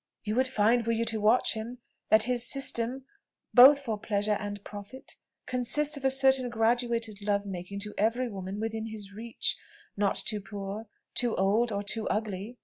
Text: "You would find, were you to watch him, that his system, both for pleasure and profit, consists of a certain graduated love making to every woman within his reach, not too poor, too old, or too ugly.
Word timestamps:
"You 0.23 0.33
would 0.33 0.47
find, 0.47 0.87
were 0.87 0.93
you 0.93 1.05
to 1.05 1.21
watch 1.21 1.53
him, 1.53 1.77
that 2.09 2.23
his 2.23 2.43
system, 2.49 3.05
both 3.53 3.77
for 3.81 3.99
pleasure 3.99 4.33
and 4.39 4.63
profit, 4.63 5.17
consists 5.45 5.95
of 5.95 6.03
a 6.03 6.09
certain 6.09 6.49
graduated 6.49 7.19
love 7.21 7.45
making 7.45 7.81
to 7.81 7.93
every 7.99 8.27
woman 8.27 8.59
within 8.59 8.87
his 8.87 9.13
reach, 9.13 9.55
not 9.95 10.15
too 10.15 10.41
poor, 10.41 10.87
too 11.13 11.35
old, 11.35 11.71
or 11.71 11.83
too 11.83 12.07
ugly. 12.09 12.57